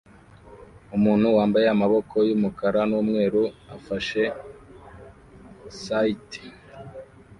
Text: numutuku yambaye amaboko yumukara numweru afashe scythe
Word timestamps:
numutuku 0.89 1.35
yambaye 1.37 1.67
amaboko 1.75 2.15
yumukara 2.27 2.81
numweru 2.89 3.43
afashe 3.75 4.21
scythe 5.79 6.41